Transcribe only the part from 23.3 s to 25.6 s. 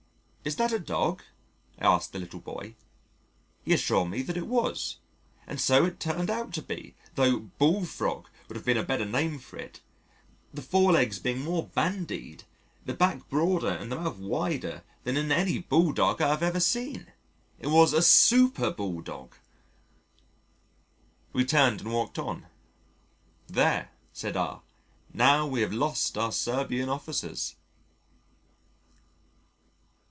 "There," said R, "now